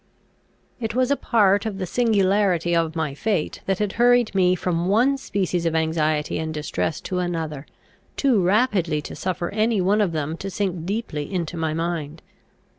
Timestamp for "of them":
10.01-10.37